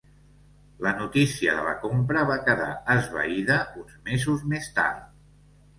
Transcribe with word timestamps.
La 0.85 0.93
notícia 1.01 1.53
de 1.57 1.67
la 1.67 1.75
compra 1.83 2.23
va 2.31 2.39
quedar 2.49 2.73
esvaïda 2.97 3.61
uns 3.85 4.03
mesos 4.11 4.47
més 4.55 4.77
tard. 4.81 5.11